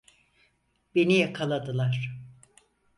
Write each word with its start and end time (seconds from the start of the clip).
Beni 0.95 1.17
yakaladılar. 1.17 2.11